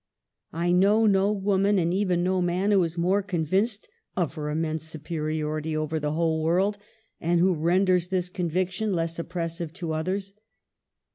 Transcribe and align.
I 0.51 0.71
know 0.71 1.05
no 1.05 1.31
woman, 1.31 1.77
and 1.77 1.93
even 1.93 2.23
no 2.23 2.41
man, 2.41 2.71
who 2.71 2.81
is 2.83 2.97
more 2.97 3.21
convinced 3.21 3.87
of 4.17 4.33
her 4.33 4.49
immense 4.49 4.83
superiority 4.83 5.77
over 5.77 5.99
the 5.99 6.13
whole 6.13 6.41
world, 6.41 6.79
and 7.19 7.39
who 7.39 7.53
renders 7.53 8.07
this 8.07 8.27
conviction 8.27 8.93
less 8.93 9.19
oppressive 9.19 9.71
to 9.73 9.91
others. 9.93 10.33